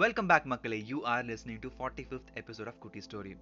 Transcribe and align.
Welcome 0.00 0.28
back 0.30 0.48
மக்களே. 0.52 0.78
You 0.88 0.98
are 1.10 1.22
listening 1.28 1.60
to 1.64 1.68
forty 1.76 2.04
fifth 2.08 2.32
episode 2.40 2.68
of 2.70 2.80
Kutti 2.82 3.00
story 3.06 3.32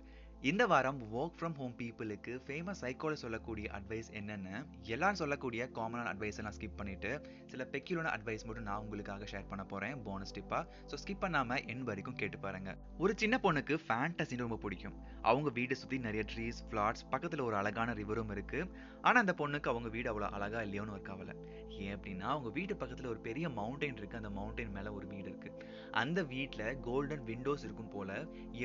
இந்த 0.50 0.62
வாரம் 0.70 0.98
work 1.18 1.36
from 1.38 1.54
home 1.60 1.72
பீப்புளுக்கு 1.78 2.32
famous 2.46 2.80
சைக்கோல 2.82 3.14
சொல்லக்கூடிய 3.22 3.66
அட்வைஸ் 3.76 4.08
என்னென்னு 4.18 4.52
எல்லாரும் 4.94 5.18
சொல்லக்கூடிய 5.20 5.68
காமனான 5.76 6.10
அட்வைஸை 6.12 6.42
நான் 6.46 6.56
ஸ்கிப் 6.56 6.76
பண்ணிட்டு 6.80 7.10
சில 7.52 7.64
பெக்யூலான 7.72 8.10
அட்வைஸ் 8.16 8.44
மட்டும் 8.48 8.66
நான் 8.68 8.82
உங்களுக்காக 8.84 9.28
ஷேர் 9.32 9.48
பண்ண 9.52 9.62
போறேன். 9.72 9.94
போனஸ் 10.06 10.34
டிப்பா 10.38 10.60
ஸோ 10.90 10.98
ஸ்கிப் 11.02 11.22
பண்ணாம 11.24 11.58
என் 11.74 11.84
வரைக்கும் 11.90 12.18
கேட்டு 12.22 12.38
பாருங்க. 12.44 12.72
ஒரு 13.04 13.14
சின்ன 13.22 13.38
பொண்ணுக்கு 13.46 13.76
ஃபேண்டசின்னு 13.86 14.46
ரொம்ப 14.46 14.58
பிடிக்கும். 14.64 14.96
அவங்க 15.30 15.50
வீடு 15.58 15.76
சுற்றி 15.82 15.98
நிறைய 16.08 16.24
ட்ரீஸ் 16.34 16.60
ஃப்ளாட்ஸ் 16.70 17.06
பக்கத்தில் 17.14 17.46
ஒரு 17.48 17.56
அழகான 17.62 17.94
ரிவரும் 18.00 18.34
இருக்கு. 18.36 18.60
ஆனால் 19.06 19.22
அந்த 19.24 19.36
பொண்ணுக்கு 19.42 19.72
அவங்க 19.74 19.88
வீடு 19.96 20.10
அவ்வளோ 20.12 20.28
அழகா 20.38 20.60
இல்லையோன்னு 20.68 20.96
ஒரு 20.98 21.04
கவலை. 21.10 21.36
ஏன் 21.84 21.94
அப்படின்னா 21.96 22.28
அவங்க 22.34 22.50
வீட்டு 22.58 22.74
பக்கத்தில் 22.82 23.10
ஒரு 23.14 23.22
பெரிய 23.28 23.46
மவுண்டைன் 23.60 23.98
இருக்கு. 24.02 24.20
அந்த 24.22 24.32
மவுண்டைன் 24.40 24.76
மேலே 24.78 24.92
ஒரு 24.98 25.08
வீடு 25.14 25.28
இருக்கு. 25.32 25.50
அந்த 26.02 26.20
வீடு 26.34 26.43
வீட்டில் 26.44 26.78
கோல்டன் 26.86 27.22
விண்டோஸ் 27.28 27.62
இருக்கும் 27.66 27.92
போல 27.92 28.10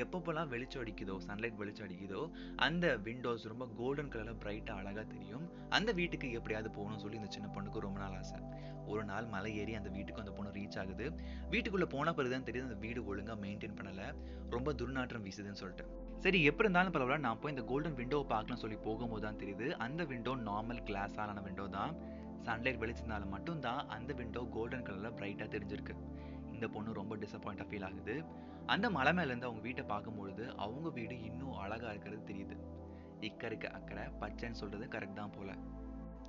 எப்பப்போலாம் 0.02 0.48
வெளிச்சம் 0.52 0.80
அடிக்குதோ 0.82 1.14
சன்லைட் 1.26 1.58
வெளிச்சம் 1.60 1.86
அடிக்குதோ 1.86 2.22
அந்த 2.66 2.86
விண்டோஸ் 3.06 3.44
ரொம்ப 3.52 3.64
கோல்டன் 3.78 4.10
கலரில் 4.14 4.40
பிரைட்டாக 4.42 4.80
அழகா 4.80 5.02
தெரியும். 5.12 5.44
அந்த 5.76 5.90
வீட்டுக்கு 5.98 6.26
எப்படியாவது 6.38 6.70
போகணும்னு 6.76 7.02
சொல்லி 7.04 7.18
இந்த 7.20 7.30
சின்ன 7.36 7.48
பொண்ணுக்கு 7.54 7.84
ரொம்ப 7.86 7.98
நாள் 8.02 8.16
ஆசை. 8.18 8.40
ஒரு 8.92 9.02
நாள் 9.10 9.26
மலை 9.34 9.52
ஏறி 9.62 9.72
அந்த 9.80 9.90
வீட்டுக்கு 9.96 10.22
அந்த 10.24 10.34
பொண்ணு 10.36 10.54
ரீச் 10.58 10.78
ஆகுது. 10.82 11.06
வீட்டுக்குள்ளே 11.54 11.88
போன 11.94 12.14
பிறகு 12.18 12.34
தான் 12.34 12.46
தெரியுது 12.48 12.68
அந்த 12.68 12.78
வீடு 12.84 13.02
ஒழுங்கா 13.10 13.36
மெயின்டைன் 13.46 13.76
பண்ணல. 13.80 14.04
ரொம்ப 14.56 14.74
துர்நாற்றம் 14.82 15.26
வீசுதுன்னு 15.26 15.62
சொல்லிட்டு. 15.62 15.86
சரி 16.24 16.40
எப்படி 16.50 16.66
இருந்தாலும் 16.66 16.94
பரவாயில்ல 16.96 17.26
நான் 17.28 17.42
போய் 17.42 17.54
இந்த 17.56 17.64
கோல்டன் 17.72 17.98
விண்டோவை 18.00 18.26
பார்க்கணும்னு 18.34 18.64
சொல்லி 18.64 18.80
போகும்போது 18.88 19.24
தான் 19.26 19.42
தெரியுது. 19.44 19.68
அந்த 19.86 20.04
விண்டோ 20.14 20.34
நார்மல் 20.50 20.82
கிளாஸாலான 20.90 21.44
விண்டோ 21.48 21.66
தான். 21.78 21.94
சன்லைட் 22.48 22.82
வெளிச்சதுனால 22.82 23.24
மட்டும்தான் 23.36 23.80
அந்த 23.96 24.12
விண்டோ 24.20 24.42
கோல்டன் 24.56 24.86
கலர்ல 24.88 25.08
பிரைட்டாக 25.18 25.48
தெரிஞ்சிருக்கு. 25.56 25.94
இந்த 26.60 26.72
பொண்ணு 26.72 26.92
ரொம்ப 26.92 27.16
டிசப்பாயிண்டாக 27.16 27.68
ஃபீல் 27.68 27.84
ஆகுது. 27.84 28.14
அந்த 28.66 28.86
மலை 28.96 29.12
மேல 29.12 29.26
இருந்து 29.26 29.46
அவங்க 29.46 29.62
வீட்டை 29.66 29.84
பார்க்கும்பொழுது 29.84 30.56
அவங்க 30.56 30.88
வீடு 30.88 31.22
இன்னும் 31.22 31.54
அழகா 31.54 31.88
இருக்கிறது 31.88 32.22
தெரியுது. 32.30 32.56
இக்கரைக்கு 33.20 33.68
அக்கறை 33.76 34.04
பச்சைன்னு 34.20 34.58
சொல்றது 34.60 34.86
கரெக்ட் 34.86 35.18
தான் 35.20 35.32
போல. 35.36 35.54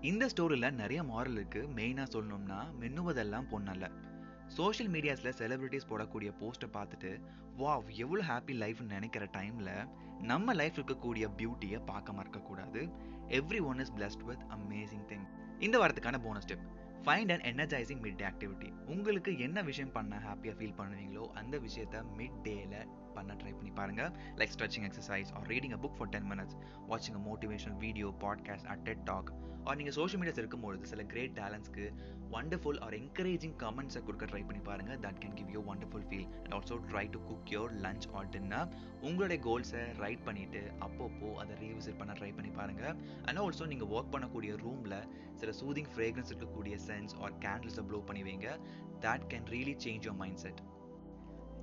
இந்த 0.02 0.30
ஸ்டோரியில் 0.34 0.78
நிறைய 0.82 1.02
மாரல் 1.04 1.32
இருக்கு. 1.32 1.62
மெயினா 1.76 2.06
சொல்லணும்னா 2.16 2.60
மின்னுவதெல்லாம் 2.80 3.50
பொண்ணல்ல 3.52 3.88
சோஷியல் 4.48 4.92
மீடியாஸ்ல 4.94 5.34
செலிபிரிட்டிஸ் 5.40 5.90
போடக்கூடிய 5.90 6.32
போஸ்ட்டை 6.40 6.70
பார்த்துட்டு 6.78 7.12
வாவ் 7.58 7.90
எவ்வளோ 8.04 8.23
ஹாப்பி 8.23 8.56
லைஃப்னு 8.64 8.94
நினைக்கிற 8.95 9.26
டைம்ல 9.38 9.72
நம்ம 10.32 10.54
லைஃப் 10.54 10.80
இருக்கக்கூடிய 10.80 11.28
பியூட்டியை 11.38 11.82
பார்க்க 11.86 12.18
மறக்கக்கூடாது. 12.20 12.82
Everyone 13.64 13.80
is 13.80 13.94
blessed 13.94 14.26
with 14.30 14.45
amazing 14.58 15.06
thing 15.12 15.28
இந்த 15.60 15.78
வாரத்துக்கான 15.78 16.20
bonus 16.23 16.48
step 16.48 16.66
find 17.06 17.32
and 17.34 17.46
energising 17.52 18.02
midday 18.22 18.26
activity 18.26 18.70
உங்களுக்கு 18.94 19.32
என்ன 19.40 19.62
விஷயம் 19.70 19.92
பண்ண 19.92 20.16
ஹாப்பியாக 20.26 20.56
ஃபீல் 20.60 20.76
பண்ணுவீங்களோ 20.80 21.24
அந்த 21.42 21.56
விஷயத்த 21.58 22.04
மிட் 22.18 22.40
டேல 22.44 22.76
பண்ண 23.16 23.34
ட்ரை 23.34 23.54
பண்ணி 23.56 23.72
பாருங்க. 23.80 24.04
Like 24.40 24.54
stretching 24.56 24.86
exercise 24.90 25.32
or 25.38 25.48
reading 25.48 25.76
a 25.78 25.80
book 25.86 25.96
for 25.98 26.10
ten 26.10 26.28
minutes 26.32 26.58
வாட்சிங் 26.92 27.18
a 27.20 27.24
motivational 27.30 27.80
video 27.86 28.10
podcast 28.26 28.70
at 28.74 28.84
TED 28.90 29.04
talk 29.12 29.32
or 29.64 29.78
நீங்கள் 29.80 29.96
சோஷியல் 29.98 30.22
மீடியாஸ் 30.22 30.40
இருக்கும்பொழுது 30.42 30.86
சில 30.92 31.02
கிரேட் 31.04 31.34
டேலண்ட்ஸ்க்கு 31.40 31.86
வண்டர்ஃபுல் 32.32 32.80
ஆர் 32.86 32.94
என்கரேஜிங் 32.94 33.56
கமெண்ட்ஸை 33.64 34.02
கொடுக்க 34.04 34.26
ட்ரை 34.26 34.44
பண்ணி 34.46 34.62
பாருங்க. 34.70 34.92
That 35.06 35.20
can 35.24 35.36
give 35.40 35.50
you 35.56 35.62
wonderful 35.68 36.06
feel 36.10 36.30
and 36.44 36.56
also 36.58 36.78
try 36.92 37.06
to 37.16 37.20
cook 37.30 37.52
your 37.56 37.74
lunch 37.86 38.08
or 38.14 38.30
dinner 38.30 38.70
உங்களுடைய 39.02 39.40
கோல்ஸை 39.48 39.84
ரைட் 40.04 40.24
பண்ணிட்டு 40.24 40.62
அப்பப்போ 40.88 41.30
அதை 41.34 41.56
ரீவிசிட் 41.66 41.98
பண்ண 41.98 42.14
ட்ரை 42.14 42.32
பண்ணி 42.38 42.52
பாருங்க. 42.60 42.86
அண்ட் 43.26 43.42
ஆல்சோ 43.44 43.68
நீங்கள் 43.74 43.92
ஒர்க் 43.98 44.14
பண்ணக்கூடிய 44.16 44.54
ரூமில் 44.66 44.98
சில 45.42 45.52
சூதிங் 45.62 45.92
ஃப்ரேக்ரன்ஸ் 45.94 46.32
இருக்கக்கூடிய 46.32 46.76
இன்சென்ஸ் 46.92 47.16
ஆர் 47.23 47.34
கேண்டில்ஸை 47.45 47.84
ப்ளோ 47.89 48.00
பண்ணி 48.09 48.23
வைங்க 48.28 48.50
that 49.06 49.25
can 49.31 49.47
really 49.56 49.75
change 49.86 50.06
your 50.08 50.20
mindset 50.44 50.61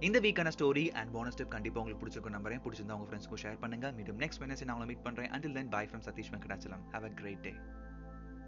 இந்த 0.06 0.18
வீக்கான 0.24 0.50
ஸ்டோரி 0.56 0.84
அண்ட் 0.98 1.10
போனஸ் 1.14 1.38
டிப் 1.38 1.54
கண்டிப்பாக 1.54 1.80
உங்களுக்கு 1.82 2.02
பிடிச்சிருக்கும் 2.02 2.36
நம்புறேன் 2.36 2.60
பிடிச்சிருந்தா 2.64 2.96
உங்க 2.98 3.06
ஃப்ரெண்ட்ஸ்க்கு 3.08 3.40
ஷேர் 3.44 3.58
பண்ணுங்க. 3.62 3.86
மீண்டும் 3.96 4.18
நெக்ஸ்ட் 4.22 4.40
வெனஸ் 4.42 4.62
நான் 4.66 4.76
உங்களை 4.76 4.88
மீட் 4.90 5.04
பண்ணுறேன் 5.06 5.30
until 5.36 5.56
then 5.58 5.70
bye 5.74 5.84
from 5.90 6.04
Sathish 6.08 6.30
Venkatachalam 6.34 6.84
have 6.92 7.06
a 7.08 7.12
great 7.20 7.42
day 7.47 7.53